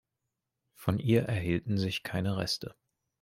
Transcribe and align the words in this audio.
Von 0.73 0.97
ihr 0.97 1.25
erhielten 1.25 1.77
sich 1.77 2.01
keine 2.01 2.35
Reste. 2.37 2.73